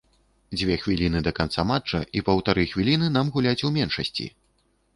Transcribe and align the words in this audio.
Дзве 0.59 0.77
хвіліны 0.85 1.19
да 1.27 1.33
канца 1.41 1.65
матча 1.73 2.01
і 2.19 2.23
паўтары 2.31 2.67
хвіліны 2.73 3.13
нам 3.19 3.33
гуляць 3.39 3.57
у 3.69 3.73
меншасці. 3.79 4.31